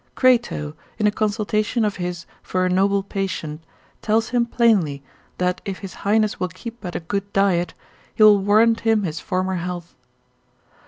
Crato, 0.15 0.73
in 0.97 1.05
a 1.05 1.11
consultation 1.11 1.85
of 1.85 1.97
his 1.97 2.25
for 2.41 2.65
a 2.65 2.69
noble 2.71 3.03
patient, 3.03 3.61
tells 4.01 4.29
him 4.29 4.47
plainly, 4.47 5.03
that 5.37 5.61
if 5.63 5.77
his 5.77 5.93
highness 5.93 6.39
will 6.39 6.47
keep 6.49 6.81
but 6.81 6.95
a 6.95 6.99
good 7.01 7.31
diet, 7.33 7.75
he 8.15 8.23
will 8.23 8.39
warrant 8.39 8.79
him 8.79 9.03
his 9.03 9.19
former 9.19 9.57
health. 9.57 9.93